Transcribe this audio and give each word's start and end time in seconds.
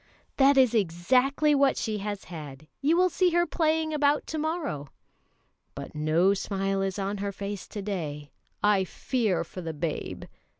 "That 0.37 0.57
is 0.57 0.73
exactly 0.73 1.53
what 1.53 1.77
she 1.77 1.99
has 1.99 2.23
had; 2.23 2.65
you 2.81 2.97
will 2.97 3.11
see 3.11 3.29
her 3.33 3.45
playing 3.45 3.93
about 3.93 4.25
to 4.25 4.39
morrow." 4.39 4.87
"But 5.75 5.93
no 5.93 6.33
smile 6.33 6.81
is 6.81 6.97
on 6.97 7.17
her 7.19 7.31
face 7.31 7.67
to 7.67 7.83
day; 7.83 8.31
I 8.63 8.83
fear 8.83 9.43
for 9.43 9.61
the 9.61 9.73
babe." 9.75 10.23